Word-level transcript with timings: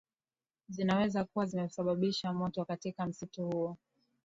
zinaweza 0.69 1.23
kuwa 1.23 1.45
zimesabisha 1.45 2.33
moto 2.33 2.65
katika 2.65 3.05
msitu 3.05 3.45
huo 3.49 3.77